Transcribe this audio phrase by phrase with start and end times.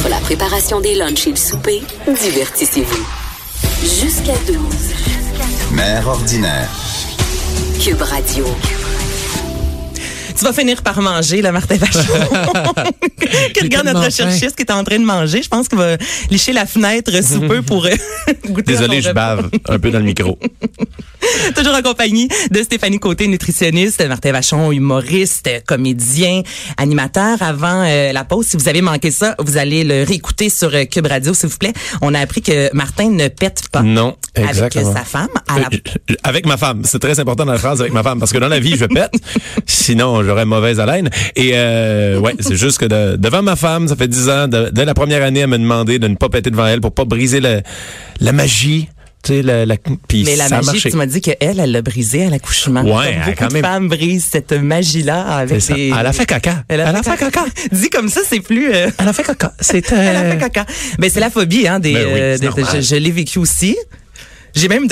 [0.00, 3.06] Entre la préparation des lunchs et le souper, divertissez-vous.
[3.82, 4.56] Jusqu'à 12.
[5.72, 6.70] Mère ordinaire.
[7.78, 8.46] Cube Radio.
[10.40, 12.00] Tu vas finir par manger, la Martin Vachon.
[13.54, 15.42] qui regarde notre recherchiste qui est en train de manger.
[15.42, 15.98] Je pense qu'il va
[16.30, 17.90] licher la fenêtre sous peu pour euh,
[18.46, 20.38] goûter Désolé, je bave un peu dans le micro.
[21.54, 26.42] Toujours en compagnie de Stéphanie Côté, nutritionniste, Martin Vachon, humoriste, comédien,
[26.76, 27.42] animateur.
[27.42, 30.84] Avant euh, la pause, si vous avez manqué ça, vous allez le réécouter sur euh,
[30.84, 31.72] Cube Radio, s'il vous plaît.
[32.00, 34.90] On a appris que Martin ne pète pas Non, avec exactement.
[34.90, 35.28] euh, sa femme.
[35.48, 35.68] À la...
[36.22, 36.82] Avec ma femme.
[36.84, 38.86] C'est très important dans la phrase avec ma femme parce que dans la vie, je
[38.86, 39.12] pète.
[39.66, 41.10] Sinon, j'aurais mauvaise haleine.
[41.34, 44.70] Et euh, ouais, c'est juste que de- devant ma femme, ça fait dix ans, de-
[44.72, 47.04] dès la première année, elle m'a demandé de ne pas péter devant elle pour pas
[47.04, 47.62] briser la,
[48.20, 48.88] la magie.
[49.22, 49.74] Tu sais, la, la,
[50.14, 52.82] Mais la magie, tu m'as dit qu'elle, elle l'a brisé à l'accouchement.
[52.82, 55.88] Ouais, elle quand même- femmes brisent cette magie-là avec des...
[55.98, 56.64] Elle a fait caca.
[56.68, 57.44] Elle a, fait, caca.
[57.72, 58.72] Dit comme ça, c'est plus...
[58.72, 59.52] euh, Elle a fait caca.
[59.60, 60.64] C'est Elle a fait caca.
[60.98, 63.76] Mais c'est la phobie, hein, des, Ben oui, euh, des- je l'ai vécu aussi.
[64.54, 64.86] J'ai même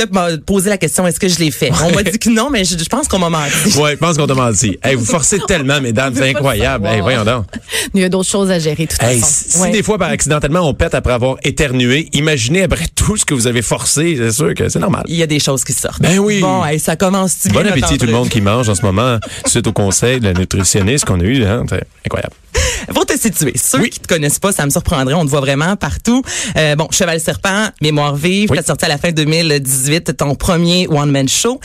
[0.46, 1.70] poser la question, est-ce que je l'ai fait?
[1.84, 3.76] On m'a dit que non, mais je, je pense qu'on m'a menti.
[3.78, 4.78] Ouais, je pense qu'on t'a menti.
[4.82, 6.86] Hey, vous forcez tellement, mesdames, c'est incroyable.
[6.86, 7.46] Hey, voyons donc.
[7.94, 9.34] Il y a d'autres choses à gérer, de toute Hey, façon.
[9.48, 9.70] si Ouais.
[9.70, 13.46] des fois, par accidentellement, on pète après avoir éternué, imaginez après tout ce que vous
[13.46, 15.04] avez forcé, c'est sûr que c'est normal.
[15.08, 16.00] Il y a des choses qui sortent.
[16.02, 16.40] Ben oui.
[16.40, 17.62] Bon, hey, ça commence-tu bien?
[17.62, 20.34] Bon appétit tout le monde qui mange en ce moment, suite au conseil de la
[20.34, 21.44] nutritionniste qu'on a eu.
[21.44, 22.34] Hein, c'est incroyable.
[22.94, 23.90] Pour te situer, ceux Oui.
[23.90, 26.22] qui te connaissent pas, ça me surprendrait, on te voit vraiment partout.
[26.56, 28.56] Euh, bon, Cheval Serpent, Mémoire vive, Oui.
[28.56, 31.60] tu as sorti à la fin 2018 ton premier one-man show.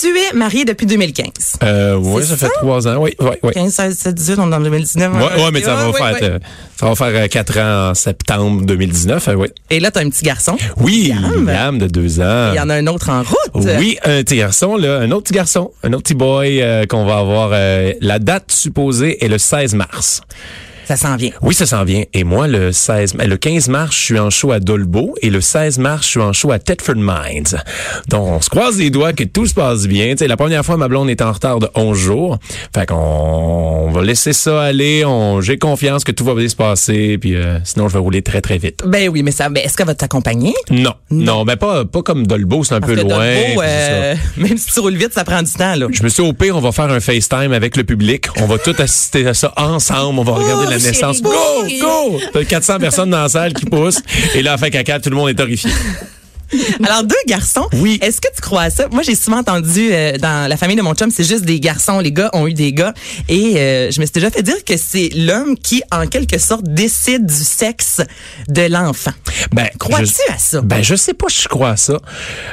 [0.00, 1.26] Tu es marié depuis 2015.
[1.62, 2.96] Euh, oui, ça fait trois ans.
[2.98, 3.52] Oui, oui, oui.
[3.52, 5.12] 15, 16, 17, 18, on est en 2019.
[5.12, 5.44] Ouais, hein?
[5.44, 6.38] ouais, mais ça va faire, euh,
[6.78, 9.28] ça va faire euh, quatre ans en septembre 2019.
[9.28, 9.48] euh, oui.
[9.70, 10.56] Et là, tu as un petit garçon.
[10.78, 11.46] Oui, Liam.
[11.46, 12.50] Liam de deux ans.
[12.52, 13.64] Il y en a un autre en route.
[13.78, 17.18] Oui, un petit garçon, là, un autre petit garçon, un autre petit boy qu'on va
[17.18, 17.50] avoir.
[17.50, 20.22] la date supposée est le 16 mars.
[20.86, 21.30] Ça s'en vient.
[21.42, 22.04] Oui, ça s'en vient.
[22.12, 25.40] Et moi, le 16, le 15 mars, je suis en show à Dolbeau et le
[25.40, 27.58] 16 mars, je suis en show à Thetford Mines.
[28.08, 30.10] Donc, on se croise les doigts que tout se passe bien.
[30.12, 32.38] Tu sais, la première fois, ma blonde est en retard de 11 jours.
[32.74, 35.04] Fait qu'on on va laisser ça aller.
[35.04, 37.18] On, j'ai confiance que tout va bien se passer.
[37.18, 38.82] Puis euh, sinon, je vais rouler très, très vite.
[38.86, 40.54] Ben oui, mais ça, ben, est-ce qu'elle va t'accompagner?
[40.70, 43.18] Non, non, ben pas, pas comme Dolbeau, c'est un Parce peu que loin.
[43.18, 45.86] Dolbeau, euh, même si tu roules vite, ça prend du temps, là.
[45.90, 48.26] Je me suis dit, au pire, on va faire un FaceTime avec le public.
[48.40, 50.18] On va tout assister à ça ensemble.
[50.18, 51.22] On va regarder Oh, la chérie, naissance.
[51.22, 51.30] go!
[51.80, 52.20] Go!
[52.32, 54.02] T'as 400 personnes dans la salle qui poussent.
[54.34, 55.70] Et là, fait caca, tout le monde est horrifié.
[56.84, 57.66] Alors, deux garçons.
[57.72, 57.98] Oui.
[58.00, 58.86] Est-ce que tu crois à ça?
[58.92, 61.98] Moi, j'ai souvent entendu euh, dans la famille de mon chum, c'est juste des garçons.
[61.98, 62.94] Les gars ont eu des gars.
[63.28, 66.64] Et euh, je me suis déjà fait dire que c'est l'homme qui, en quelque sorte,
[66.64, 68.02] décide du sexe
[68.48, 69.12] de l'enfant.
[69.52, 70.60] Ben, Crois-tu à ça?
[70.60, 71.98] Ben, je sais pas si je crois à ça.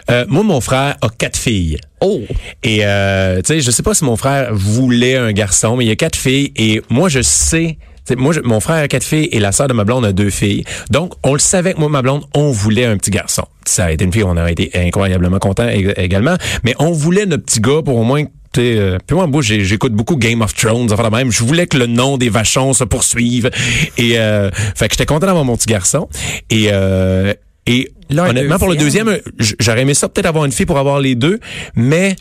[0.09, 1.77] Euh, moi, mon frère a quatre filles.
[1.99, 2.21] Oh!
[2.63, 5.89] Et euh, tu sais, je sais pas si mon frère voulait un garçon, mais il
[5.89, 7.77] y a quatre filles et moi je sais.
[8.15, 10.29] Moi, je- mon frère a quatre filles et la sœur de ma blonde a deux
[10.29, 10.63] filles.
[10.89, 13.43] Donc, on le savait que moi, ma blonde, on voulait un petit garçon.
[13.65, 16.35] Ça a été une fille, on aurait été incroyablement content également.
[16.63, 18.23] Mais on voulait notre petit gars pour au moins
[18.57, 21.31] euh, puis moi, j'écoute beaucoup Game of Thrones, enfin même.
[21.31, 23.49] Je voulais que le nom des vachons se poursuive.
[23.97, 26.09] Et euh, fait que j'étais content d'avoir mon petit garçon.
[26.49, 27.33] Et euh,
[27.65, 29.19] et Là, honnêtement, pour le deuxième.
[29.61, 31.39] j'aurais aimé ça peut-être avoir une fille pour avoir les deux,
[31.75, 32.17] mais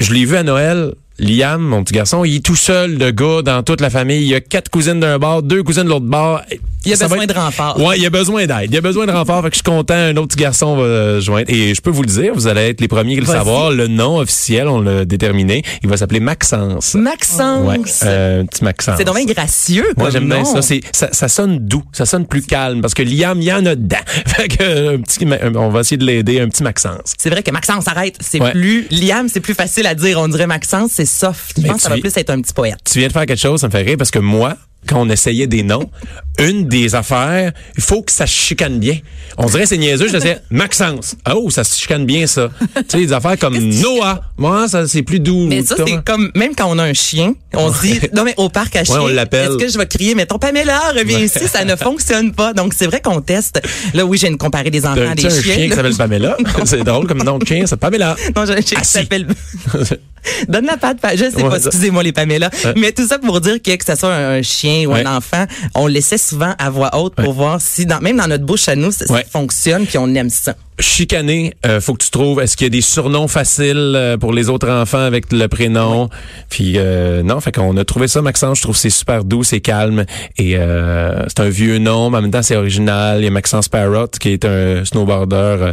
[0.00, 0.94] je l'ai vu à Noël.
[1.18, 4.20] Liam, mon petit garçon, il est tout seul de gars dans toute la famille.
[4.22, 6.42] Il y a quatre cousines d'un bord, deux cousines de l'autre bord.
[6.84, 7.80] Il a Ça besoin être- de renfort.
[7.82, 8.68] Ouais, il a besoin d'aide.
[8.70, 9.42] Il a besoin de renfort.
[9.42, 9.94] Fait que je suis content.
[9.94, 11.46] Un autre petit garçon va joindre.
[11.50, 13.72] Et je peux vous le dire, vous allez être les premiers à le savoir.
[13.72, 15.64] Le nom officiel, on l'a déterminé.
[15.82, 16.94] Il va s'appeler Maxence.
[16.94, 17.66] Maxence!
[17.66, 18.94] Ouais, euh, un petit Maxence.
[18.98, 20.62] C'est donc bien gracieux, Moi, j'aime bien ça.
[20.62, 21.08] C'est, ça.
[21.10, 21.82] Ça sonne doux.
[21.92, 23.96] Ça sonne plus calme parce que Liam, il y en a dedans.
[24.26, 25.26] Fait que, euh, un petit,
[25.56, 27.14] on va essayer de l'aider, un petit Maxence.
[27.18, 28.16] C'est vrai que Maxence, arrête.
[28.20, 28.52] C'est Ouais.
[28.52, 30.20] plus, Liam, c'est plus facile à dire.
[30.20, 31.54] On dirait Maxence, c'est soft.
[31.56, 32.78] Je Mais pense que ça va plus être un petit poète.
[32.90, 35.08] Tu viens de faire quelque chose, ça me fait rire parce que moi, quand on
[35.10, 35.90] essayait des noms,
[36.38, 38.98] une des affaires, il faut que ça se chicane bien.
[39.38, 41.16] On dirait c'est niaiseux, je disais Maxence.
[41.34, 42.50] Oh, ça se chicane bien ça.
[42.74, 44.20] tu sais, des affaires comme Noah.
[44.36, 45.46] Moi, ça c'est plus doux.
[45.46, 48.34] Mais ça, c'est comme, même quand on a un chien, on se dit, non, mais
[48.36, 49.48] au parc à chien, on l'appelle.
[49.50, 52.52] est-ce que je vais crier, mettons, Pamela, reviens ici, ça ne fonctionne pas.
[52.52, 53.60] Donc, c'est vrai qu'on teste.
[53.94, 55.54] Là, oui, j'ai une comparé des enfants à des un chiens.
[55.54, 56.36] chien qui s'appelle Pamela?
[56.64, 58.14] c'est drôle comme nom de chien, c'est Pamela.
[58.36, 59.26] Non, j'ai un chien qui s'appelle.
[60.48, 62.50] Donne la patte, pa- je sais pas, excusez-moi les Pamela.
[62.76, 65.06] Mais tout ça pour dire que que ce soit un chien ou Ouais.
[65.06, 68.26] un enfant, on le laissait souvent à voix haute pour voir si, dans, même dans
[68.26, 70.54] notre bouche à nous, ça, ça fonctionne puis on aime ça.
[70.78, 74.32] Chicaner, euh, faut que tu trouves est-ce qu'il y a des surnoms faciles euh, pour
[74.32, 76.08] les autres enfants avec le prénom?
[76.50, 79.44] Puis euh, non, fait qu'on a trouvé ça Maxence, je trouve que c'est super doux,
[79.44, 80.04] c'est calme
[80.38, 83.20] et euh, c'est un vieux nom, mais en même temps c'est original.
[83.20, 85.72] Il y a Maxence Parrot qui est un snowboarder euh,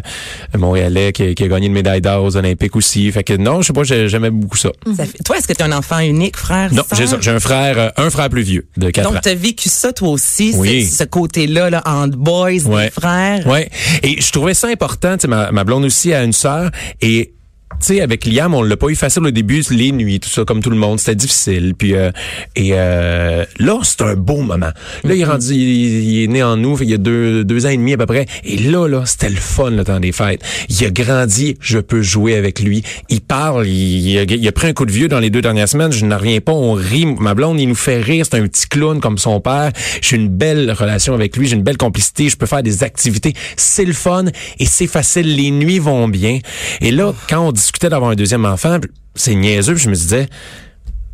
[0.58, 3.12] montréalais qui, a- qui a gagné une médaille d'or aux Olympiques aussi.
[3.12, 4.70] Fait que non, je sais pas, j'ai- j'aimais beaucoup ça.
[4.96, 6.74] Ça fait- Toi, est-ce que tu es un enfant unique, frère?
[6.74, 6.84] Non,
[7.22, 9.14] j'ai un frère, un frère plus vieux de 4 ans.
[9.14, 10.86] Donc, tu as vécu ça toi aussi, Oui.
[10.86, 12.90] ce côté-là, là, entre boys, Ouais.
[12.90, 13.46] frères?
[13.48, 13.70] Ouais.
[14.02, 14.93] Et je trouvais ça important.
[15.28, 17.34] Ma, ma blonde aussi a une sœur et
[17.84, 20.46] tu sais, avec Liam, on l'a pas eu facile au début, les nuits, tout ça,
[20.46, 21.74] comme tout le monde, c'était difficile.
[21.78, 22.12] Puis euh,
[22.56, 24.72] et euh, là, c'est un beau moment.
[25.04, 27.66] Là, il est rendu, il, il est né en nous, il y a deux, deux
[27.66, 28.26] ans et demi à peu près.
[28.46, 30.42] Et là, là, c'était le fun le temps des fêtes.
[30.70, 32.84] Il a grandi, je peux jouer avec lui.
[33.10, 35.42] Il parle, il, il a, il a pris un coup de vieux dans les deux
[35.42, 35.92] dernières semaines.
[35.92, 37.06] Je n'en reviens pas, on rit.
[37.06, 38.26] Ma blonde, il nous fait rire.
[38.30, 39.74] C'est un petit clown comme son père.
[40.02, 42.30] J'ai une belle relation avec lui, j'ai une belle complicité.
[42.30, 43.34] Je peux faire des activités.
[43.58, 44.26] C'est le fun
[44.60, 45.36] et c'est facile.
[45.36, 46.40] Les nuits vont bien.
[46.80, 48.78] Et là, quand on discutait d'avoir un deuxième enfant,
[49.16, 49.76] c'est niaiseux.
[49.76, 50.28] Je me disais,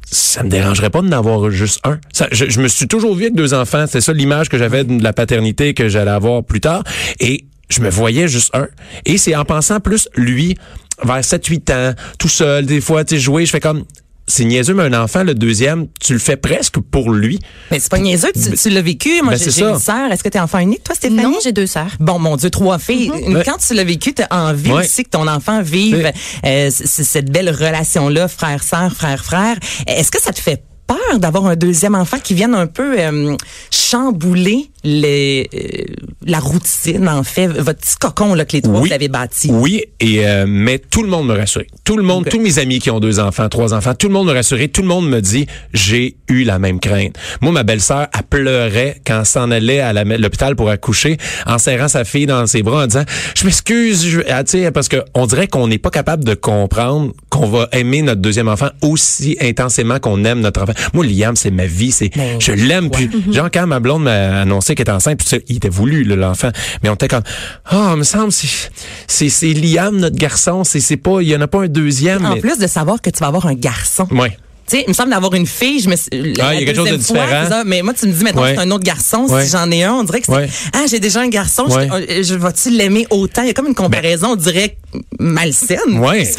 [0.03, 1.99] ça me dérangerait pas d'en avoir juste un.
[2.11, 3.85] Ça, je, je me suis toujours vu avec deux enfants.
[3.87, 6.83] C'est ça l'image que j'avais de la paternité que j'allais avoir plus tard.
[7.21, 8.67] Et je me voyais juste un.
[9.05, 10.57] Et c'est en pensant plus lui,
[11.03, 13.85] vers 7-8 ans, tout seul, des fois, tu sais, jouer, je fais comme...
[14.31, 17.39] C'est niaiseux, mais un enfant, le deuxième, tu le fais presque pour lui.
[17.71, 19.09] Mais c'est pas niaiseux, tu, tu l'as vécu.
[19.23, 20.11] Moi, Ben, j'ai une sœur.
[20.11, 21.23] Est-ce que tu es enfant unique, toi, Stéphanie?
[21.23, 21.91] Non, j'ai deux sœurs.
[21.99, 23.09] Bon, mon Dieu, trois filles.
[23.09, 23.41] Ouais.
[23.43, 24.85] Quand tu l'as vécu, tu as envie Ouais.
[24.85, 26.11] aussi que ton enfant vive
[26.45, 29.57] euh, cette belle relation-là, frère-sœur, frère-frère.
[29.87, 33.35] Est-ce que ça te fait peur d'avoir un deuxième enfant qui vienne un peu euh,
[33.71, 35.83] chambouler les, euh,
[36.25, 38.89] la routine, en fait, votre petit cocon là, que les trois Oui.
[38.89, 39.49] vous avez bâti?
[39.51, 41.63] Oui, et euh, mais tout le monde me rassure.
[41.85, 44.27] Tout le monde, tous mes amis qui ont deux enfants, trois enfants, tout le monde
[44.27, 44.67] me rassurait.
[44.67, 47.15] Tout le monde me dit, j'ai eu la même crainte.
[47.41, 51.87] Moi, ma belle-sœur, elle pleurait quand elle s'en allait à l'hôpital pour accoucher, en serrant
[51.87, 53.05] sa fille dans ses bras, en disant,
[53.35, 56.33] je m'excuse, je- ah, tu sais, parce que on dirait qu'on n'est pas capable de
[56.33, 60.73] comprendre qu'on va aimer notre deuxième enfant aussi intensément qu'on aime notre enfant.
[60.93, 62.89] Moi, Liam, c'est ma vie, c'est, Ben, je l'aime.
[62.89, 66.03] Puis, genre quand ma blonde m'a annoncé qu'elle était enceinte, puis ça, il était voulu
[66.03, 66.49] là, l'enfant,
[66.83, 67.23] mais on était comme,
[67.65, 68.69] ah, me semble, c'est,
[69.07, 72.25] c'est, c'est Liam notre garçon, c'est, c'est pas, il y en a pas un deuxième.
[72.25, 74.07] En mais- plus de savoir que tu vas avoir un garçon.
[74.11, 74.37] Ouais.
[74.69, 76.63] Tu sais, il me semble d'avoir une fille, je me suis- la Ah, il y
[76.63, 77.49] a quelque chose de deuxième fois, différent.
[77.49, 78.53] ça, mais moi, tu me dis, maintenant, Ouais.
[78.55, 79.25] c'est un autre garçon.
[79.29, 79.43] Ouais.
[79.45, 80.49] Si j'en ai un, on dirait que c'est, Ouais.
[80.73, 83.41] ah, j'ai déjà un garçon, je, je vais-tu l'aimer autant?
[83.41, 84.77] Il y a comme une comparaison, on dirait,
[85.19, 85.79] malsaine.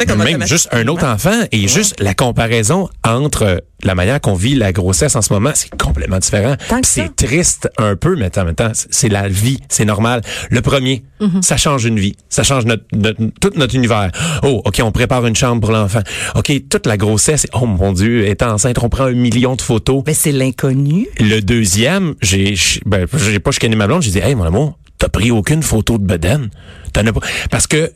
[0.07, 4.55] Comme même juste un autre enfant et juste la comparaison entre la manière qu'on vit
[4.55, 6.55] la grossesse en ce moment, c'est complètement différent.
[6.83, 10.21] C'est triste un peu, mais en même temps, c'est- la vie, c'est normal.
[10.49, 11.41] Le premier, Mm-hmm.
[11.43, 14.11] ça change une vie, ça change notre, notre- tout notre univers.
[14.41, 16.01] Oh, ok, on prépare une chambre pour l'enfant.
[16.33, 20.01] Ok, toute la grossesse, oh mon Dieu, étant enceinte, on prend un million de photos.
[20.07, 21.07] Mais c'est l'inconnu.
[21.19, 22.55] Le deuxième, j'ai
[22.87, 25.99] ben, j'ai pas chicané ma blonde, j'ai dit Hey mon amour, t'as pris aucune photo
[25.99, 26.49] de bedaine.
[26.91, 27.21] T'en as pas.
[27.51, 27.91] Parce que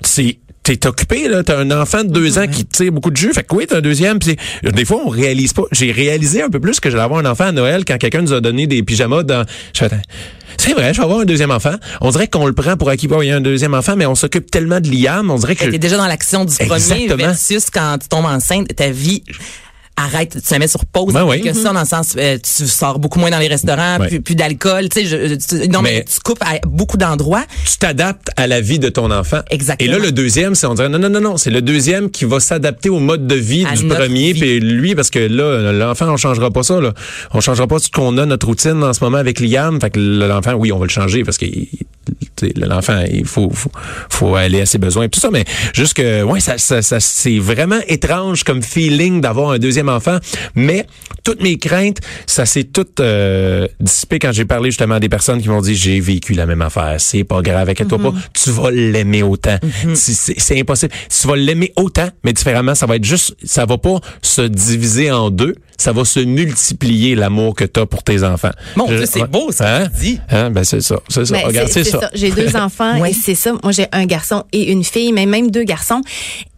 [0.00, 1.44] c'est T'es occupé, là.
[1.44, 3.32] T'as un enfant de deux ans qui tire beaucoup de jus.
[3.32, 4.18] Fait que oui, t'as un deuxième.
[4.18, 5.62] Puis des fois, on réalise pas.
[5.70, 8.32] J'ai réalisé un peu plus que j'allais avoir un enfant à Noël quand quelqu'un nous
[8.32, 9.46] a donné des pyjamas dans.
[10.58, 11.74] C'est vrai, je vais avoir un deuxième enfant.
[12.00, 13.06] On dirait qu'on le prend pour acquis.
[13.06, 15.30] Il y a un deuxième enfant, mais on s'occupe tellement de Liam.
[15.30, 15.66] On dirait que.
[15.66, 17.16] T'es déjà dans l'action du premier Exactement.
[17.16, 19.22] versus quand tu tombes enceinte, ta vie
[19.96, 21.12] arrête, tu la mets sur pause.
[21.14, 21.40] Ben oui.
[21.40, 24.08] que ça, dans le sens, euh, tu sors beaucoup moins dans les restaurants, Ouais.
[24.08, 27.44] plus, plus d'alcool, tu sais, tu- non, mais, Mais- tu coupes à beaucoup d'endroits.
[27.64, 29.40] tu t'adaptes à la vie de ton enfant.
[29.50, 29.90] Exactement.
[29.90, 32.24] Et là, le deuxième, c'est on dirait non, non, non, non, c'est le deuxième qui
[32.24, 36.08] va s'adapter au mode de vie À du premier, puis lui, parce que là, l'enfant,
[36.12, 36.92] on changera pas ça, là.
[37.32, 39.80] On changera pas ce qu'on a, notre routine en ce moment avec Liam.
[39.80, 41.46] Fait que l'enfant, oui, on va le changer parce que
[42.56, 43.70] l'enfant, il faut, faut,
[44.10, 45.44] faut aller à ses besoins et tout ça, mais
[45.74, 50.18] juste que, ouais, ça, ça, ça c'est vraiment étrange comme feeling d'avoir un deuxième enfant,
[50.54, 50.86] mais
[51.24, 55.40] toutes mes craintes, ça s'est tout euh, dissipé quand j'ai parlé justement à des personnes
[55.42, 58.70] qui m'ont dit j'ai vécu la même affaire, c'est pas grave, inquiète-toi pas, tu vas
[58.70, 59.58] l'aimer autant.
[59.94, 60.92] C'est- C'est c'est impossible.
[61.08, 65.10] Tu vas l'aimer autant, mais différemment, ça va être juste, ça va pas se diviser
[65.10, 68.50] en deux, ça va se multiplier l'amour que tu as pour tes enfants.
[68.86, 69.88] Dieu, c'est beau, ça, Hein?
[70.30, 70.50] Hein?
[70.50, 71.34] Ben c'est ça, c'est ça.
[71.34, 72.10] Ben, Regarde, c'est ça.
[72.34, 73.10] J'ai deux enfants Ouais.
[73.10, 73.52] et c'est ça.
[73.62, 76.00] Moi, j'ai un garçon et une fille, mais même deux garçons.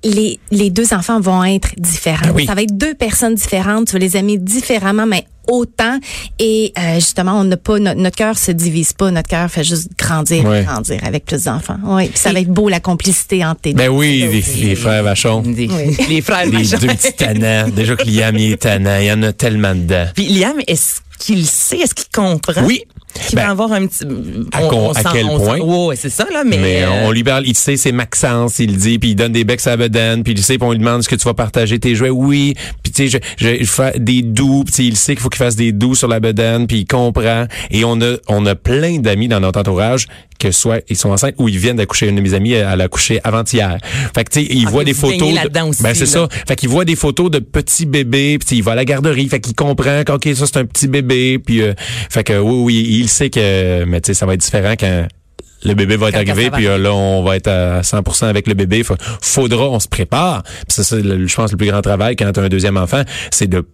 [0.05, 2.27] Les, les deux enfants vont être différents.
[2.29, 2.47] Ben oui.
[2.47, 3.89] Ça va être deux personnes différentes.
[3.89, 5.99] Tu vas les aimer différemment, mais autant.
[6.39, 9.11] Et euh, justement, on n'a pas notre, notre cœur se divise pas.
[9.11, 10.63] Notre cœur fait juste grandir, Ouais.
[10.63, 11.79] grandir avec plus d'enfants.
[11.83, 12.09] Oui.
[12.09, 13.79] Puis ça va être beau la complicité entre tes deux.
[13.79, 15.41] Ben oui, les, les frères Vachon.
[15.43, 15.69] Des-
[16.09, 16.79] Les frères Les Vachon.
[16.79, 17.69] deux petits tannants.
[17.69, 18.99] Déjà que Liam il est tannant.
[19.01, 20.07] Il y en a tellement dedans.
[20.15, 22.63] Puis Liam, est-ce qu'il sait, est-ce qu'il comprend?
[22.65, 22.83] Oui.
[23.27, 24.05] Qu'il Ben, va avoir un petit.
[24.53, 25.59] à à sent- quel on point?
[25.61, 26.59] Ouais, c'est ça, là, mais.
[26.59, 29.33] Mais euh, on lui parle, il sait, c'est Maxence, il le dit, puis il donne
[29.33, 31.25] des becs à la bedaine, puis il sait, puis on lui demande est-ce que tu
[31.25, 32.11] vas partager tes jouets.
[32.11, 35.29] Oui, puis tu sais, je, je, je fais des doux, puis il sait qu'il faut
[35.29, 37.47] qu'il fasse des doux sur la bedaine, puis il comprend.
[37.71, 40.07] Et on a, on a plein d'amis dans notre entourage
[40.39, 42.09] que soit ils sont enceintes ou ils viennent d'accoucher.
[42.09, 43.79] Une de mes amies, elle a accouché avant-hier.
[44.15, 45.19] Fait que tu sais, ils Ah, voient que des photos.
[45.19, 46.29] de- aussi, ben c'est ça.
[46.47, 49.41] Fait qu'il voit des photos de petits bébés, puis il va à la garderie, fait
[49.41, 51.75] qu'il comprend qu'ok ça c'est un petit bébé, puis euh,
[52.11, 55.07] fait que oui oui, il sait que mais tu sais ça va être différent quand
[55.65, 58.55] le bébé va être arrivé, puis euh, là, on va être à 100% avec le
[58.55, 58.85] bébé.
[58.85, 60.45] Fa- Faudra, on se prépare.
[60.45, 62.77] Puis ça, c'est, le- je pense, le plus grand travail quand tu as un deuxième
[62.77, 63.03] enfant,
[63.33, 63.67] c'est de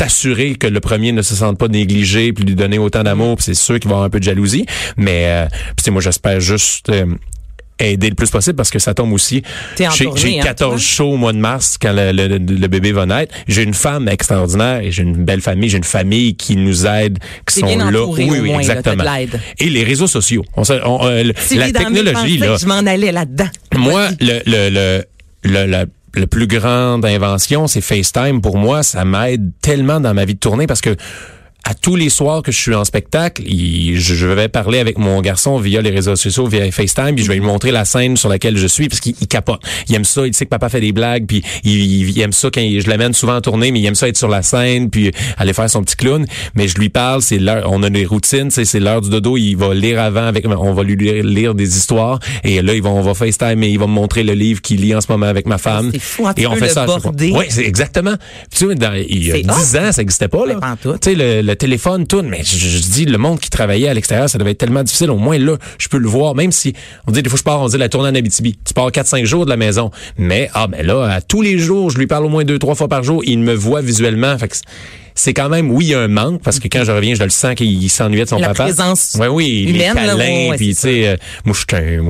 [0.00, 3.36] t'assurer que le premier ne se sente pas négligé, puis lui donner autant d'amour.
[3.36, 4.64] Puis c'est sûr qu'il va avoir un peu de jalousie.
[4.96, 6.88] Mais euh, puis moi, j'espère juste...
[6.88, 7.06] euh,
[7.82, 9.42] aider le plus possible parce que ça tombe aussi.
[9.78, 10.78] J'ai tournée, j'ai hein, 14 toi?
[10.78, 13.34] shows au mois de mars quand le, le- le bébé va naître.
[13.48, 15.70] J'ai une femme extraordinaire et j'ai une belle famille.
[15.70, 18.04] J'ai une famille qui nous aide, qui sont bien là.
[18.04, 19.02] oui, oui, moins, exactement.
[19.58, 20.44] Et les réseaux sociaux.
[20.58, 22.56] On, on, euh, la technologie, là.
[22.60, 23.48] Je m'en allais là-dedans.
[23.74, 25.04] Moi, le, le, le,
[25.44, 28.40] le, la- le plus grande invention, c'est FaceTime.
[28.40, 30.96] Pour moi, ça m'aide tellement dans ma vie de tournée parce que
[31.64, 35.20] à tous les soirs que je suis en spectacle, il- je vais parler avec mon
[35.20, 38.28] garçon via les réseaux sociaux, via FaceTime, puis je vais lui montrer la scène sur
[38.28, 39.60] laquelle je suis, parce qu'il il capote.
[39.88, 42.60] Il aime ça, il sait que papa fait des blagues, puis il, aime ça quand
[42.60, 45.10] il- je l'amène souvent en tournée, mais il aime ça être sur la scène, puis
[45.36, 46.24] aller faire son petit clown.
[46.54, 49.54] Mais je lui parle, c'est l'heure, on a des routines, c'est l'heure du dodo, il
[49.54, 52.98] va lire avant, avec, on va lui lire, lire des histoires, et là, ils vont,
[52.98, 55.26] on va FaceTime, et il va me montrer le livre qu'il lit en ce moment
[55.26, 55.90] avec ma femme.
[55.92, 56.86] c'est fou, et on fait ça.
[57.36, 58.14] Oui, c'est exactement.
[58.54, 59.78] Tu sais, dans, il y a C'est 10 hot.
[59.78, 60.54] ans, ça n'existait pas, là.
[61.00, 64.28] Tu sais, le, le téléphone, tout, mais je, dis, le monde qui travaillait à l'extérieur,
[64.28, 65.10] ça devait être tellement difficile.
[65.10, 66.74] Au moins, là, je peux le voir, même si,
[67.06, 68.58] on dit, des fois, je pars, on dit la tournée en Abitibi.
[68.64, 69.90] Tu pars 4-5 jours de la maison.
[70.16, 72.74] Mais, ah, ben là, à tous les jours, je lui parle au moins deux, trois
[72.74, 73.22] fois par jour.
[73.24, 74.36] Il me voit visuellement.
[74.38, 74.62] Fait
[75.14, 77.22] c'est- quand même, oui, il y a un manque, parce que quand je reviens, je
[77.22, 78.64] le sens qu'il s'ennuyait de son La papa.
[78.64, 81.60] présence Ouais, oui, humaine, les câlins, ouais, puis tu sais, euh, moi, je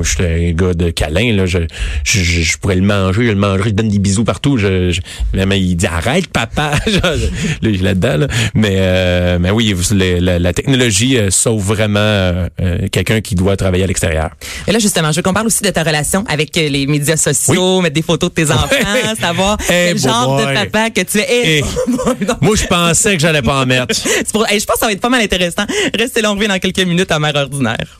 [0.09, 1.47] suis un, un gars de câlin, là.
[1.47, 1.59] Je,
[2.05, 4.57] je, je, pourrais le manger, je le mangerai, je donne des bisous partout.
[4.59, 5.01] Je, je,
[5.33, 6.73] vraiment, il dit, arrête, papa.
[7.63, 8.27] Là-dedans, là.
[8.55, 13.57] Mais, euh, mais oui, la, la technologie euh, sauve vraiment euh, euh, quelqu'un qui doit
[13.57, 14.31] travailler à l'extérieur.
[14.67, 17.81] Et là, justement, je veux qu'on parle aussi de ta relation avec les médias sociaux,
[17.81, 20.47] mettre des photos de tes enfants, savoir quel genre boy.
[20.47, 21.63] de papa que tu es.
[22.41, 23.95] Moi, je pensais que j'allais pas en mettre.
[23.95, 25.65] je pense que ça va être pas mal intéressant.
[25.95, 27.99] Restez là, dans quelques minutes à Mère Ordinaire.